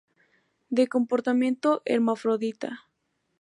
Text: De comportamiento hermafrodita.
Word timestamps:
De 0.71 0.87
comportamiento 0.87 1.83
hermafrodita. 1.85 2.87